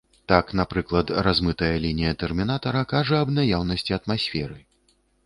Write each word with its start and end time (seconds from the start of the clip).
Так, 0.31 0.45
напрыклад, 0.59 1.11
размытая 1.27 1.69
лінія 1.83 2.13
тэрмінатара 2.23 2.81
кажа 2.95 3.21
аб 3.27 3.35
наяўнасці 3.37 3.97
атмасферы. 3.99 4.57